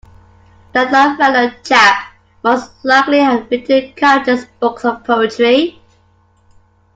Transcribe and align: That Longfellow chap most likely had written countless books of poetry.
That 0.73 0.91
Longfellow 0.91 1.51
chap 1.63 2.11
most 2.43 2.71
likely 2.83 3.19
had 3.19 3.51
written 3.51 3.93
countless 3.93 4.45
books 4.59 4.83
of 4.83 5.03
poetry. 5.03 5.79